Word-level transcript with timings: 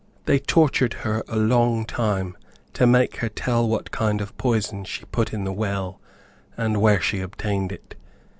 They 0.25 0.39
tortured 0.39 0.93
her 1.05 1.23
a 1.27 1.35
long 1.35 1.85
time 1.85 2.35
to 2.73 2.87
make 2.87 3.17
her 3.17 3.29
tell 3.29 3.69
what 3.69 3.91
kind 3.91 4.19
of 4.19 4.35
poison 4.35 4.83
she 4.83 5.05
put 5.05 5.31
in 5.31 5.43
the 5.43 5.53
well, 5.53 6.01
and 6.57 6.81
where 6.81 6.99
she 6.99 7.19
obtained 7.19 7.71
it. 7.71 7.93